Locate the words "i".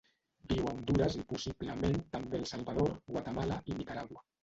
1.19-1.27, 3.73-3.81